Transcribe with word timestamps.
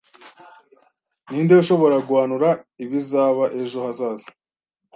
Ninde 1.29 1.53
ushobora 1.63 1.97
guhanura 2.07 2.49
ibizaba 2.83 3.43
ejo 3.61 3.77
hazaza? 3.85 4.27